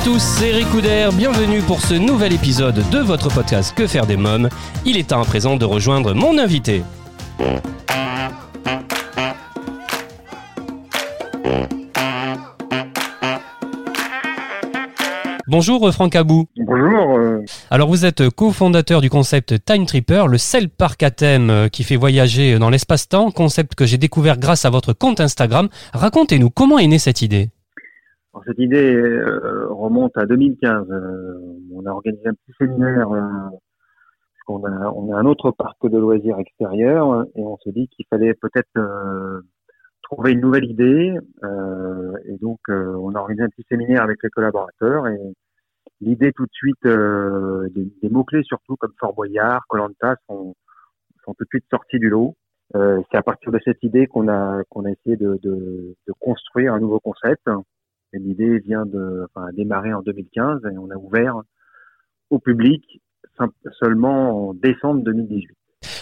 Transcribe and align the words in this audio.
À 0.00 0.04
tous, 0.04 0.18
c'est 0.18 0.48
Eric 0.48 0.68
Couder, 0.70 1.08
bienvenue 1.12 1.60
pour 1.60 1.80
ce 1.80 1.94
nouvel 1.94 2.32
épisode 2.32 2.82
de 2.90 2.98
votre 2.98 3.28
podcast 3.28 3.74
Que 3.76 3.86
faire 3.86 4.06
des 4.06 4.16
mômes. 4.16 4.48
Il 4.84 4.96
est 4.96 5.08
temps 5.10 5.20
à 5.20 5.24
présent 5.24 5.56
de 5.56 5.64
rejoindre 5.64 6.14
mon 6.14 6.38
invité. 6.38 6.82
Bonjour 15.46 15.86
euh, 15.86 15.92
Franck 15.92 16.16
Abou. 16.16 16.46
Bonjour, 16.56 17.18
euh, 17.18 17.44
Alors 17.70 17.88
vous 17.88 18.04
êtes 18.04 18.28
cofondateur 18.30 19.00
du 19.00 19.08
concept 19.10 19.64
Time 19.64 19.86
Tripper, 19.86 20.24
le 20.28 20.38
seul 20.38 20.68
parc 20.68 21.02
à 21.04 21.10
thème 21.10 21.50
euh, 21.50 21.68
qui 21.68 21.84
fait 21.84 21.96
voyager 21.96 22.58
dans 22.58 22.70
l'espace-temps, 22.70 23.30
concept 23.30 23.74
que 23.76 23.86
j'ai 23.86 23.98
découvert 23.98 24.38
grâce 24.38 24.64
à 24.64 24.70
votre 24.70 24.92
compte 24.92 25.20
Instagram. 25.20 25.68
Racontez-nous 25.92 26.50
comment 26.50 26.78
est 26.78 26.88
née 26.88 26.98
cette 26.98 27.22
idée? 27.22 27.50
Alors, 28.36 28.44
cette 28.46 28.58
idée 28.58 28.94
euh, 28.94 29.66
remonte 29.70 30.14
à 30.18 30.26
2015. 30.26 30.90
Euh, 30.90 31.38
on 31.72 31.86
a 31.86 31.90
organisé 31.90 32.28
un 32.28 32.34
petit 32.34 32.52
séminaire 32.60 33.10
euh, 33.10 33.22
qu'on 34.46 34.62
a, 34.64 34.90
on 34.90 35.10
a 35.10 35.16
un 35.16 35.24
autre 35.24 35.52
parc 35.52 35.88
de 35.88 35.96
loisirs 35.96 36.38
extérieur 36.38 37.24
et 37.34 37.40
on 37.42 37.56
s'est 37.58 37.72
dit 37.72 37.88
qu'il 37.88 38.04
fallait 38.10 38.34
peut-être 38.34 38.68
euh, 38.76 39.40
trouver 40.02 40.32
une 40.32 40.40
nouvelle 40.40 40.66
idée. 40.66 41.16
euh, 41.44 42.12
et 42.26 42.36
donc 42.36 42.58
euh, 42.68 42.94
on 42.96 43.14
a 43.14 43.20
organisé 43.20 43.42
un 43.44 43.48
petit 43.48 43.64
séminaire 43.70 44.02
avec 44.02 44.18
les 44.22 44.28
collaborateurs 44.28 45.06
et 45.08 45.18
l'idée 46.02 46.32
tout 46.32 46.44
de 46.44 46.52
suite 46.52 46.86
des, 47.74 47.90
des 48.02 48.08
mots-clés 48.10 48.42
surtout 48.42 48.76
comme 48.76 48.92
Fort 49.00 49.14
Boyard, 49.14 49.62
Colanta 49.68 50.16
sont, 50.28 50.54
sont 51.24 51.32
tout 51.34 51.44
de 51.44 51.48
suite 51.48 51.64
sortis 51.70 51.98
du 51.98 52.10
lot. 52.10 52.36
Euh, 52.74 53.00
c'est 53.10 53.16
à 53.16 53.22
partir 53.22 53.50
de 53.50 53.60
cette 53.64 53.82
idée 53.82 54.06
qu'on 54.06 54.28
a 54.28 54.62
qu'on 54.68 54.84
a 54.84 54.90
essayé 54.90 55.16
de, 55.16 55.38
de, 55.42 55.96
de 56.06 56.12
construire 56.20 56.74
un 56.74 56.80
nouveau 56.80 57.00
concept. 57.00 57.48
Et 58.16 58.18
l'idée 58.18 58.58
vient 58.60 58.86
de 58.86 59.26
enfin, 59.34 59.48
démarré 59.52 59.92
en 59.92 60.00
2015 60.00 60.62
et 60.72 60.78
on 60.78 60.90
a 60.90 60.96
ouvert 60.96 61.42
au 62.30 62.38
public 62.38 62.82
seulement 63.78 64.48
en 64.48 64.54
décembre 64.54 65.02
2018. 65.04 65.54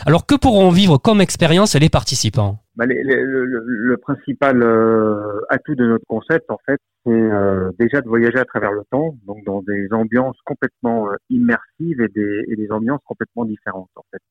Alors 0.06 0.24
que 0.26 0.36
pourront 0.36 0.70
vivre 0.70 0.98
comme 0.98 1.20
expérience 1.20 1.74
les 1.74 1.88
participants? 1.88 2.58
Bah, 2.76 2.86
les- 2.86 3.02
les- 3.02 3.22
le, 3.22 3.44
le- 3.44 3.64
le 3.66 3.96
principal 3.96 4.62
euh, 4.62 5.40
atout 5.48 5.74
de 5.74 5.84
notre 5.86 6.06
concept, 6.06 6.48
en 6.50 6.58
fait, 6.64 6.78
c'est 7.04 7.10
euh, 7.10 7.72
déjà 7.80 8.00
de 8.00 8.06
voyager 8.08 8.38
à 8.38 8.44
travers 8.44 8.70
le 8.72 8.82
temps, 8.90 9.16
donc 9.26 9.44
dans 9.44 9.62
des 9.62 9.88
ambiances 9.92 10.36
complètement 10.44 11.08
euh, 11.10 11.16
immersives 11.30 12.00
et 12.00 12.08
des, 12.08 12.44
et 12.48 12.54
des 12.56 12.70
ambiances 12.70 13.00
complètement 13.04 13.44
différentes, 13.44 13.90
en 13.96 14.04
fait. 14.12 14.22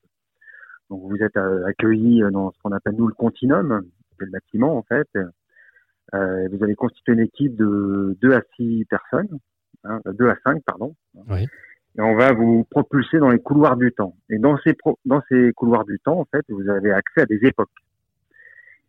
Donc 0.89 1.01
vous 1.03 1.17
êtes 1.17 1.37
accueillis 1.67 2.21
dans 2.31 2.51
ce 2.51 2.57
qu'on 2.63 2.71
appelle 2.71 2.95
nous 2.97 3.07
le 3.07 3.13
continuum, 3.13 3.83
c'est 4.17 4.25
le 4.25 4.31
bâtiment, 4.31 4.77
en 4.77 4.83
fait. 4.83 5.07
Euh, 6.13 6.47
vous 6.51 6.63
allez 6.63 6.75
constituer 6.75 7.13
une 7.13 7.19
équipe 7.21 7.55
de 7.55 8.17
2 8.21 8.33
à 8.33 8.41
6 8.55 8.85
personnes, 8.85 9.39
hein, 9.83 9.99
2 10.05 10.29
à 10.29 10.35
5, 10.43 10.61
pardon. 10.63 10.95
Oui. 11.29 11.47
Et 11.97 12.01
on 12.01 12.15
va 12.15 12.33
vous 12.33 12.63
propulser 12.69 13.19
dans 13.19 13.29
les 13.29 13.39
couloirs 13.39 13.77
du 13.77 13.91
temps. 13.91 14.15
Et 14.29 14.37
dans 14.39 14.57
ces, 14.59 14.73
pro- 14.73 14.99
dans 15.05 15.21
ces 15.29 15.53
couloirs 15.53 15.85
du 15.85 15.99
temps, 15.99 16.19
en 16.19 16.25
fait, 16.25 16.43
vous 16.49 16.67
avez 16.69 16.91
accès 16.91 17.21
à 17.21 17.25
des 17.25 17.39
époques. 17.43 17.69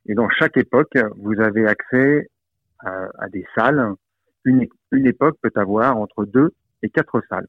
Et 0.07 0.15
dans 0.15 0.29
chaque 0.31 0.57
époque, 0.57 0.97
vous 1.17 1.41
avez 1.41 1.67
accès 1.67 2.29
à, 2.81 3.09
à 3.19 3.29
des 3.29 3.47
salles. 3.55 3.93
Une, 4.45 4.67
une 4.93 5.07
époque 5.07 5.39
peut 5.43 5.53
avoir 5.55 5.97
entre 5.99 6.25
deux 6.25 6.53
et 6.83 6.89
quatre 6.91 7.23
salles. 7.29 7.47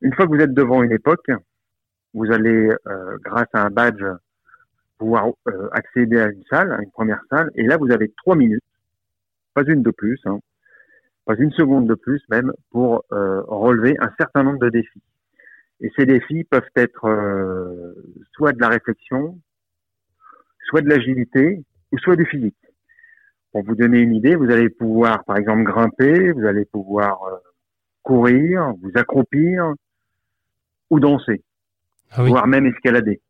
Une 0.00 0.12
fois 0.14 0.26
que 0.26 0.30
vous 0.30 0.40
êtes 0.40 0.54
devant 0.54 0.82
une 0.82 0.92
époque, 0.92 1.30
vous 2.14 2.30
allez, 2.32 2.72
euh, 2.88 3.18
grâce 3.22 3.48
à 3.52 3.64
un 3.64 3.70
badge, 3.70 4.02
pouvoir 5.02 5.26
euh, 5.48 5.68
accéder 5.72 6.20
à 6.20 6.26
une 6.28 6.44
salle, 6.48 6.70
à 6.72 6.80
une 6.80 6.92
première 6.92 7.22
salle. 7.28 7.50
Et 7.56 7.64
là, 7.64 7.76
vous 7.76 7.90
avez 7.90 8.12
trois 8.18 8.36
minutes, 8.36 8.62
pas 9.52 9.64
une 9.66 9.82
de 9.82 9.90
plus, 9.90 10.20
hein, 10.26 10.38
pas 11.24 11.34
une 11.36 11.50
seconde 11.50 11.88
de 11.88 11.94
plus 11.94 12.22
même, 12.30 12.52
pour 12.70 13.04
euh, 13.10 13.42
relever 13.48 13.96
un 13.98 14.12
certain 14.16 14.44
nombre 14.44 14.60
de 14.60 14.68
défis. 14.68 15.02
Et 15.80 15.90
ces 15.96 16.06
défis 16.06 16.44
peuvent 16.44 16.70
être 16.76 17.06
euh, 17.06 17.94
soit 18.32 18.52
de 18.52 18.60
la 18.60 18.68
réflexion, 18.68 19.36
soit 20.68 20.82
de 20.82 20.88
l'agilité 20.88 21.64
ou 21.90 21.98
soit 21.98 22.14
du 22.14 22.24
physique. 22.24 22.54
Pour 23.50 23.64
vous 23.64 23.74
donner 23.74 23.98
une 23.98 24.14
idée, 24.14 24.36
vous 24.36 24.50
allez 24.52 24.68
pouvoir, 24.68 25.24
par 25.24 25.36
exemple, 25.36 25.64
grimper, 25.64 26.30
vous 26.30 26.46
allez 26.46 26.64
pouvoir 26.64 27.18
courir, 28.02 28.72
vous 28.80 28.92
accroupir 28.94 29.74
ou 30.90 31.00
danser, 31.00 31.42
Ah 32.12 32.22
oui. 32.22 32.30
voire 32.30 32.46
même 32.46 32.66
escalader. 32.66 33.20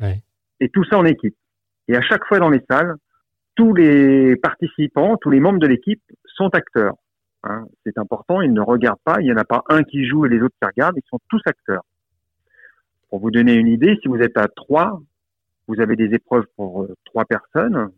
Ouais. 0.00 0.22
Et 0.60 0.68
tout 0.68 0.84
ça 0.84 0.98
en 0.98 1.04
équipe. 1.04 1.36
Et 1.88 1.96
à 1.96 2.02
chaque 2.02 2.24
fois 2.26 2.38
dans 2.38 2.50
les 2.50 2.62
salles, 2.70 2.94
tous 3.54 3.72
les 3.74 4.36
participants, 4.36 5.16
tous 5.16 5.30
les 5.30 5.40
membres 5.40 5.58
de 5.58 5.66
l'équipe 5.66 6.02
sont 6.26 6.48
acteurs. 6.54 6.94
hein. 7.44 7.66
C'est 7.84 7.96
important, 7.98 8.40
ils 8.42 8.52
ne 8.52 8.60
regardent 8.60 9.00
pas, 9.04 9.16
il 9.20 9.24
n'y 9.24 9.32
en 9.32 9.36
a 9.36 9.44
pas 9.44 9.62
un 9.68 9.82
qui 9.82 10.06
joue 10.06 10.26
et 10.26 10.28
les 10.28 10.40
autres 10.40 10.54
qui 10.60 10.66
regardent, 10.66 10.96
ils 10.98 11.08
sont 11.08 11.20
tous 11.30 11.40
acteurs. 11.46 11.82
Pour 13.10 13.20
vous 13.20 13.30
donner 13.30 13.54
une 13.54 13.68
idée, 13.68 13.98
si 14.02 14.08
vous 14.08 14.18
êtes 14.18 14.36
à 14.36 14.48
trois, 14.48 15.00
vous 15.68 15.80
avez 15.80 15.96
des 15.96 16.12
épreuves 16.14 16.44
pour 16.56 16.82
euh, 16.82 16.94
trois 17.04 17.24
personnes. 17.24 17.90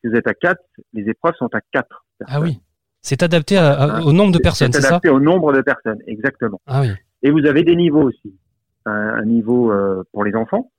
Si 0.00 0.08
vous 0.08 0.14
êtes 0.16 0.26
à 0.28 0.34
quatre, 0.34 0.62
les 0.92 1.08
épreuves 1.08 1.34
sont 1.36 1.52
à 1.54 1.60
quatre. 1.72 2.04
Ah 2.26 2.40
oui. 2.40 2.60
C'est 3.00 3.22
adapté 3.22 3.56
à- 3.58 3.72
à- 3.72 4.00
au 4.02 4.12
nombre 4.12 4.32
de 4.32 4.38
personnes, 4.38 4.72
c'est 4.72 4.80
C'est 4.80 4.82
ça 4.88 4.94
adapté 4.94 5.08
au 5.10 5.20
nombre 5.20 5.52
de 5.52 5.60
personnes, 5.60 5.98
exactement. 6.06 6.60
Ah 6.66 6.80
oui. 6.82 6.88
Et 7.22 7.30
vous 7.30 7.44
avez 7.46 7.64
des 7.64 7.76
niveaux 7.76 8.02
aussi. 8.04 8.34
Un, 8.86 8.92
un 8.92 9.24
niveau 9.24 9.70
euh, 9.72 10.02
pour 10.12 10.24
les 10.24 10.34
enfants, 10.34 10.71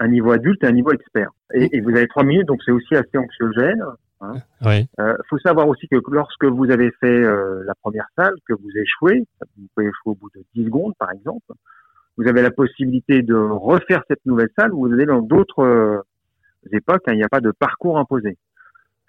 un 0.00 0.08
niveau 0.08 0.32
adulte 0.32 0.64
et 0.64 0.66
un 0.66 0.72
niveau 0.72 0.90
expert. 0.92 1.30
Et, 1.54 1.76
et 1.76 1.80
vous 1.80 1.90
avez 1.90 2.08
trois 2.08 2.24
minutes, 2.24 2.46
donc 2.46 2.60
c'est 2.64 2.72
aussi 2.72 2.96
assez 2.96 3.16
anxiogène. 3.16 3.84
Oui. 4.62 4.86
Euh, 4.98 5.14
faut 5.30 5.38
savoir 5.38 5.66
aussi 5.68 5.88
que 5.88 5.96
lorsque 6.10 6.44
vous 6.44 6.70
avez 6.70 6.90
fait 7.00 7.06
euh, 7.06 7.62
la 7.64 7.74
première 7.74 8.06
salle, 8.16 8.34
que 8.46 8.52
vous 8.52 8.68
échouez, 8.76 9.24
vous 9.56 9.66
pouvez 9.74 9.86
échouer 9.88 10.12
au 10.12 10.14
bout 10.14 10.28
de 10.34 10.42
10 10.54 10.66
secondes 10.66 10.92
par 10.98 11.10
exemple, 11.10 11.52
vous 12.18 12.28
avez 12.28 12.42
la 12.42 12.50
possibilité 12.50 13.22
de 13.22 13.34
refaire 13.34 14.02
cette 14.08 14.24
nouvelle 14.26 14.50
salle 14.58 14.72
vous 14.72 14.92
allez 14.92 15.06
dans 15.06 15.22
d'autres 15.22 15.60
euh, 15.64 16.02
époques, 16.70 17.02
hein, 17.06 17.12
il 17.12 17.16
n'y 17.16 17.24
a 17.24 17.30
pas 17.30 17.40
de 17.40 17.50
parcours 17.50 17.98
imposé. 17.98 18.36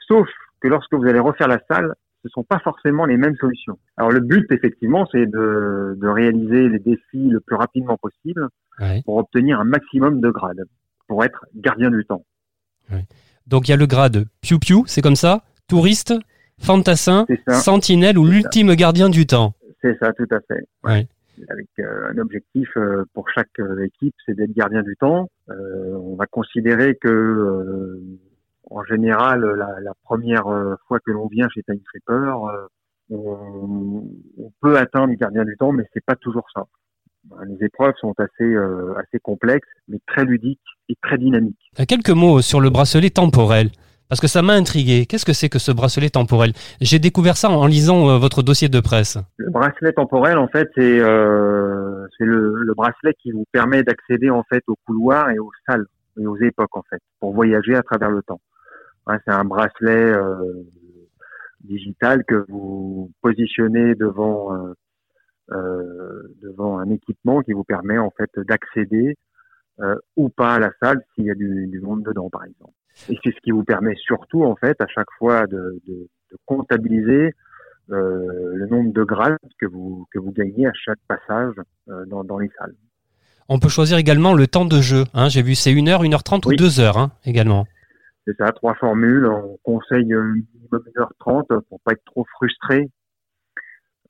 Sauf 0.08 0.30
que 0.62 0.70
lorsque 0.70 0.94
vous 0.94 1.06
allez 1.06 1.20
refaire 1.20 1.50
la 1.50 1.60
salle, 1.70 1.94
ce 2.24 2.30
sont 2.30 2.44
pas 2.44 2.60
forcément 2.60 3.06
les 3.06 3.18
mêmes 3.18 3.36
solutions. 3.36 3.78
Alors 3.98 4.12
le 4.12 4.22
but 4.22 4.50
effectivement, 4.52 5.06
c'est 5.12 5.26
de, 5.26 5.98
de 6.00 6.08
réaliser 6.08 6.70
les 6.70 6.80
défis 6.80 7.28
le 7.30 7.42
plus 7.42 7.56
rapidement 7.58 7.98
possible 7.98 8.48
Ouais. 8.80 9.02
pour 9.06 9.18
obtenir 9.18 9.60
un 9.60 9.64
maximum 9.66 10.22
de 10.22 10.30
grades, 10.30 10.64
pour 11.12 11.26
être 11.26 11.46
gardien 11.54 11.92
du 11.92 12.06
temps. 12.06 12.24
Donc 13.46 13.68
il 13.68 13.72
y 13.72 13.74
a 13.74 13.78
le 13.78 13.86
grade 13.86 14.28
Piu 14.40 14.60
Piu, 14.60 14.84
c'est 14.86 15.02
comme 15.02 15.18
ça 15.18 15.44
Touriste, 15.68 16.14
fantassin, 16.58 17.26
sentinelle 17.50 18.18
ou 18.18 18.24
l'ultime 18.26 18.74
gardien 18.76 19.10
du 19.10 19.28
temps 19.28 19.54
C'est 19.82 19.98
ça, 20.00 20.14
tout 20.14 20.28
à 20.32 20.40
fait. 20.48 20.64
Ouais. 20.86 21.06
Avec 21.50 21.68
euh, 21.80 22.12
un 22.14 22.18
objectif 22.18 22.70
euh, 22.78 23.04
pour 23.14 23.30
chaque 23.30 23.60
euh, 23.60 23.84
équipe, 23.84 24.16
c'est 24.26 24.36
d'être 24.36 24.54
gardien 24.54 24.84
du 24.84 24.96
temps. 24.96 25.28
On 25.50 26.16
va 26.16 26.28
considérer 26.28 26.96
que, 26.96 28.00
en 28.70 28.84
général, 28.86 29.42
la, 29.42 29.82
la 29.82 29.94
première 30.06 30.46
fois 30.88 31.00
que 31.06 31.12
l'on 31.12 31.28
vient 31.28 31.50
chez 31.54 31.62
Time 31.64 31.82
Tripper, 31.84 32.32
on, 33.10 34.08
on 34.38 34.52
peut 34.62 34.78
atteindre 34.78 35.14
gardien 35.16 35.44
du 35.44 35.58
temps, 35.58 35.74
mais 35.74 35.84
c'est 35.94 36.06
pas 36.06 36.16
toujours 36.16 36.48
ça. 36.54 36.64
Les 37.48 37.66
épreuves 37.66 37.94
sont 38.00 38.14
assez 38.18 38.44
euh, 38.44 38.94
assez 38.98 39.20
complexes, 39.20 39.68
mais 39.88 40.00
très 40.08 40.26
ludiques 40.26 40.60
et 40.90 40.96
très 41.02 41.18
dynamiques. 41.18 41.72
Euh, 41.80 41.86
Quelques 41.88 42.10
mots 42.10 42.42
sur 42.42 42.60
le 42.60 42.70
bracelet 42.70 43.10
temporel. 43.10 43.70
Parce 44.10 44.20
que 44.20 44.28
ça 44.28 44.42
m'a 44.42 44.52
intrigué. 44.56 45.06
Qu'est-ce 45.06 45.24
que 45.24 45.32
c'est 45.32 45.48
que 45.48 45.58
ce 45.58 45.72
bracelet 45.72 46.10
temporel? 46.10 46.52
J'ai 46.82 47.00
découvert 47.00 47.38
ça 47.38 47.50
en 47.50 47.66
lisant 47.66 48.10
euh, 48.10 48.18
votre 48.18 48.44
dossier 48.44 48.68
de 48.68 48.82
presse. 48.82 49.18
Le 49.38 49.50
bracelet 49.50 49.94
temporel, 49.94 50.38
en 50.38 50.50
fait, 50.50 50.70
c'est 50.76 51.00
euh, 51.00 52.06
le, 52.20 52.56
le 52.56 52.74
bracelet 52.74 53.14
qui 53.24 53.32
vous 53.32 53.46
permet 53.54 53.84
d'accéder 53.84 54.30
en 54.30 54.44
fait 54.44 54.64
aux 54.68 54.76
couloirs 54.86 55.30
et 55.30 55.40
aux 55.40 55.52
salles 55.66 55.86
et 56.20 56.26
aux 56.26 56.36
époques 56.36 56.76
en 56.76 56.84
fait 56.90 57.00
pour 57.22 57.34
voyager 57.34 57.74
à 57.74 57.84
travers 57.84 58.12
le 58.12 58.22
temps. 58.22 58.42
Ouais, 59.08 59.16
c'est 59.26 59.32
un 59.32 59.46
bracelet 59.46 60.12
euh, 60.12 60.62
digital 61.64 62.26
que 62.26 62.46
vous 62.50 63.12
positionnez 63.22 63.96
devant 63.96 64.50
devant 65.52 66.80
un 66.80 66.90
équipement 66.90 67.42
qui 67.42 67.54
vous 67.54 67.64
permet 67.64 67.98
en 67.98 68.10
fait 68.12 68.30
d'accéder 68.38 69.16
euh, 69.80 69.96
ou 70.16 70.30
pas 70.30 70.56
à 70.56 70.60
la 70.60 70.72
salle 70.82 71.02
s'il 71.16 71.26
y 71.26 71.32
a 71.32 71.36
du, 71.36 71.68
du 71.68 71.80
monde 71.82 72.04
dedans, 72.04 72.30
par 72.30 72.44
exemple. 72.46 72.74
Et 73.10 73.18
c'est 73.24 73.32
ce 73.32 73.40
qui 73.42 73.52
vous 73.52 73.64
permet 73.64 73.96
surtout 73.96 74.44
en 74.44 74.56
fait 74.56 74.80
à 74.82 74.88
chaque 74.88 75.10
fois 75.18 75.48
de, 75.48 75.80
de, 75.88 76.08
de 76.32 76.38
comptabiliser 76.46 77.34
euh, 77.90 78.52
le 78.54 78.68
nombre 78.68 78.94
de 78.94 79.04
grades 79.04 79.38
que 79.60 79.66
vous 79.66 80.06
que 80.12 80.20
vous 80.20 80.32
gagnez 80.32 80.68
à 80.68 80.74
chaque 80.74 81.00
passage 81.08 81.56
euh, 81.90 82.06
dans, 82.06 82.24
dans 82.24 82.38
les 82.38 82.50
salles. 82.58 82.76
On 83.50 83.60
peut 83.60 83.70
choisir 83.70 83.98
également 83.98 84.34
le 84.34 84.46
temps 84.48 84.66
de 84.66 84.80
jeu. 84.82 85.06
Hein. 85.14 85.30
J'ai 85.30 85.42
vu 85.42 85.56
c'est 85.56 85.72
1 85.74 85.88
heure, 85.88 86.04
1h30 86.04 86.48
Oui. 86.48 86.54
ou 86.54 86.58
2 86.58 86.80
heures 86.80 86.98
hein, 86.98 87.12
également. 87.26 87.66
C'est 88.28 88.38
ça, 88.38 88.52
trois 88.52 88.76
formules. 88.76 89.26
On 89.26 89.58
conseille 89.64 90.14
euh, 90.14 90.22
minimum 90.24 90.84
1h30 90.96 91.62
pour 91.70 91.80
pas 91.82 91.94
être 91.94 92.04
trop 92.06 92.26
frustré. 92.36 92.90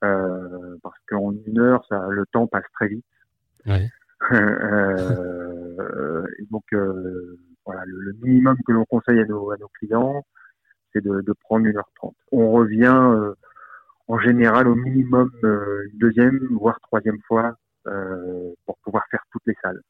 Euh, 0.03 0.77
parce 0.81 0.98
qu'en 1.07 1.31
une 1.45 1.59
heure, 1.59 1.86
ça, 1.88 2.07
le 2.09 2.25
temps 2.31 2.48
passe 2.48 2.65
très 2.74 2.88
vite. 2.88 3.06
Ouais. 3.65 3.89
Euh, 4.33 6.25
et 6.38 6.45
donc, 6.51 6.63
euh, 6.74 7.39
voilà, 7.65 7.81
le, 7.86 8.00
le 8.01 8.13
minimum 8.21 8.56
que 8.68 8.71
l'on 8.71 8.86
conseille 8.86 9.19
à 9.19 9.25
nos, 9.25 9.50
à 9.50 9.57
nos 9.57 9.68
clients, 9.80 10.24
c'est 10.94 11.03
de, 11.03 11.21
de 11.21 11.33
prendre 11.33 11.65
1h30. 11.65 12.13
On 12.31 12.51
revient 12.51 13.33
en 14.07 14.19
général 14.19 14.68
au 14.68 14.75
minimum 14.75 15.31
une 15.42 15.98
deuxième, 15.98 16.39
voire 16.51 16.80
troisième 16.81 17.18
fois 17.27 17.56
pour 17.83 18.77
pouvoir 18.83 19.03
faire 19.09 19.24
toutes 19.31 19.42
les 19.48 19.56
salles. 19.63 19.81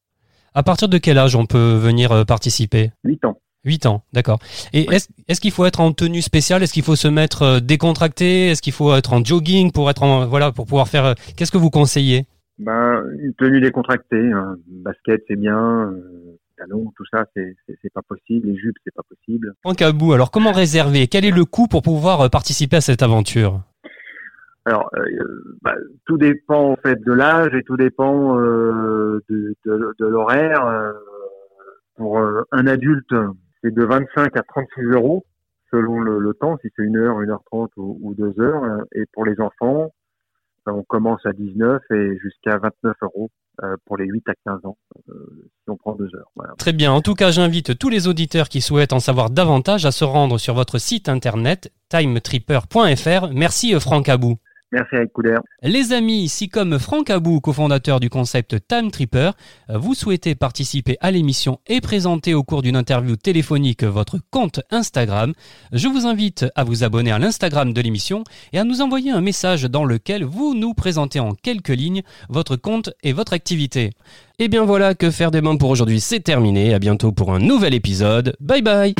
À 0.53 0.63
partir 0.63 0.87
de 0.87 0.97
quel 0.97 1.17
âge 1.17 1.35
on 1.35 1.45
peut 1.45 1.75
venir 1.75 2.25
participer? 2.25 2.91
8 3.03 3.25
ans. 3.25 3.41
8 3.63 3.85
ans, 3.85 4.03
d'accord. 4.13 4.39
Et 4.73 4.87
est-ce 5.27 5.39
qu'il 5.41 5.51
faut 5.51 5.65
être 5.65 5.79
en 5.79 5.91
tenue 5.91 6.21
spéciale? 6.21 6.63
Est-ce 6.63 6.73
qu'il 6.73 6.83
faut 6.83 6.95
se 6.95 7.07
mettre 7.07 7.43
euh, 7.43 7.59
décontracté? 7.59 8.47
Est-ce 8.47 8.61
qu'il 8.61 8.73
faut 8.73 8.95
être 8.95 9.13
en 9.13 9.23
jogging 9.23 9.71
pour 9.71 9.89
être 9.89 10.03
en 10.03 10.25
voilà 10.25 10.51
pour 10.51 10.65
pouvoir 10.65 10.87
faire 10.87 11.05
euh, 11.05 11.13
Qu'est-ce 11.37 11.51
que 11.51 11.57
vous 11.59 11.69
conseillez? 11.69 12.25
Ben, 12.57 13.03
une 13.19 13.33
tenue 13.35 13.61
décontractée, 13.61 14.31
hein. 14.31 14.55
basket 14.67 15.23
c'est 15.27 15.35
bien, 15.35 15.91
euh, 15.91 16.37
talons, 16.57 16.91
tout 16.95 17.05
ça 17.11 17.25
c'est 17.35 17.93
pas 17.93 18.01
possible, 18.07 18.47
les 18.47 18.57
jupes 18.57 18.75
c'est 18.83 18.93
pas 18.93 19.03
possible. 19.07 19.53
Franck 19.63 19.81
Abou, 19.81 20.13
alors 20.13 20.31
comment 20.31 20.51
réserver? 20.51 21.07
Quel 21.07 21.25
est 21.25 21.31
le 21.31 21.45
coût 21.45 21.67
pour 21.67 21.81
pouvoir 21.81 22.21
euh, 22.21 22.29
participer 22.29 22.77
à 22.77 22.81
cette 22.81 23.01
aventure? 23.03 23.61
Alors, 24.65 24.91
euh, 24.95 25.57
bah, 25.63 25.73
tout 26.05 26.17
dépend 26.17 26.71
en 26.73 26.75
fait 26.75 26.99
de 27.03 27.11
l'âge 27.13 27.55
et 27.55 27.63
tout 27.63 27.77
dépend 27.77 28.37
euh, 28.37 29.23
de, 29.27 29.55
de, 29.65 29.95
de 29.99 30.05
l'horaire. 30.05 30.63
euh, 30.65 30.91
pour 31.97 32.19
euh, 32.19 32.41
un 32.51 32.65
adulte, 32.67 33.13
c'est 33.61 33.73
de 33.73 33.83
25 33.83 34.35
à 34.37 34.43
36 34.43 34.81
euros 34.95 35.25
selon 35.71 35.99
le, 35.99 36.33
temps, 36.33 36.57
si 36.61 36.67
c'est 36.75 36.83
une 36.83 36.97
heure, 36.97 37.21
une 37.21 37.31
heure 37.31 37.43
trente 37.45 37.71
ou, 37.77 38.13
deux 38.17 38.37
heures. 38.39 38.63
hein. 38.63 38.83
Et 38.93 39.05
pour 39.13 39.25
les 39.25 39.39
enfants, 39.39 39.91
ben, 40.65 40.73
on 40.73 40.83
commence 40.83 41.25
à 41.25 41.31
19 41.31 41.81
et 41.91 42.17
jusqu'à 42.21 42.57
29 42.57 42.95
euros 43.03 43.31
euh, 43.63 43.77
pour 43.85 43.97
les 43.97 44.05
8 44.05 44.29
à 44.29 44.33
15 44.45 44.65
ans, 44.65 44.77
euh, 45.09 45.13
si 45.63 45.69
on 45.69 45.77
prend 45.77 45.95
deux 45.95 46.09
heures. 46.15 46.29
Très 46.57 46.73
bien. 46.73 46.91
En 46.91 47.01
tout 47.01 47.13
cas, 47.13 47.31
j'invite 47.31 47.77
tous 47.77 47.89
les 47.89 48.07
auditeurs 48.07 48.49
qui 48.49 48.61
souhaitent 48.61 48.93
en 48.93 48.99
savoir 48.99 49.29
davantage 49.29 49.85
à 49.85 49.91
se 49.91 50.03
rendre 50.03 50.37
sur 50.37 50.53
votre 50.53 50.77
site 50.77 51.09
internet 51.09 51.71
timetripper.fr. 51.89 53.29
Merci 53.33 53.73
euh, 53.73 53.79
Franck 53.79 54.09
Abou. 54.09 54.37
Merci 54.71 54.95
avec 54.95 55.11
Couder. 55.11 55.35
Les 55.63 55.91
amis, 55.91 56.29
si 56.29 56.47
comme 56.47 56.79
Franck 56.79 57.09
Abou, 57.09 57.41
cofondateur 57.41 57.99
du 57.99 58.09
concept 58.09 58.55
Time 58.67 58.89
Tripper, 58.89 59.31
euh, 59.69 59.77
vous 59.77 59.93
souhaitez 59.93 60.33
participer 60.33 60.97
à 61.01 61.11
l'émission 61.11 61.59
et 61.67 61.81
présenter 61.81 62.33
au 62.33 62.43
cours 62.43 62.61
d'une 62.61 62.77
interview 62.77 63.17
téléphonique 63.17 63.83
votre 63.83 64.19
compte 64.31 64.61
Instagram, 64.71 65.33
je 65.73 65.87
vous 65.89 66.07
invite 66.07 66.45
à 66.55 66.63
vous 66.63 66.83
abonner 66.83 67.11
à 67.11 67.19
l'Instagram 67.19 67.73
de 67.73 67.81
l'émission 67.81 68.23
et 68.53 68.59
à 68.59 68.63
nous 68.63 68.81
envoyer 68.81 69.11
un 69.11 69.21
message 69.21 69.63
dans 69.63 69.83
lequel 69.83 70.23
vous 70.23 70.53
nous 70.53 70.73
présentez 70.73 71.19
en 71.19 71.33
quelques 71.33 71.69
lignes 71.69 72.03
votre 72.29 72.55
compte 72.55 72.91
et 73.03 73.11
votre 73.11 73.33
activité. 73.33 73.91
Et 74.39 74.47
bien 74.47 74.63
voilà, 74.63 74.95
que 74.95 75.11
faire 75.11 75.31
des 75.31 75.41
membres 75.41 75.59
pour 75.59 75.69
aujourd'hui, 75.69 75.99
c'est 75.99 76.21
terminé. 76.21 76.73
À 76.73 76.79
bientôt 76.79 77.11
pour 77.11 77.33
un 77.33 77.39
nouvel 77.39 77.73
épisode. 77.73 78.35
Bye 78.39 78.61
bye 78.61 78.95